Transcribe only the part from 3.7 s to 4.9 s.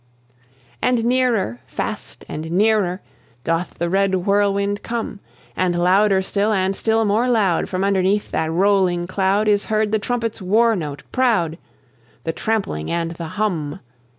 the red whirlwind